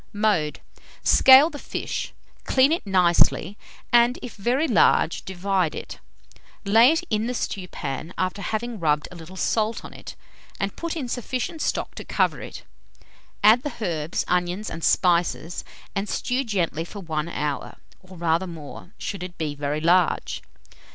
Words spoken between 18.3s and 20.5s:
more, should it be very large.